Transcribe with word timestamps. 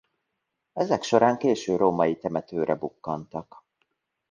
Ezek 0.73 1.03
során 1.03 1.37
késő 1.37 1.75
római 1.75 2.17
temetőre 2.17 2.75
bukkantak. 2.75 3.63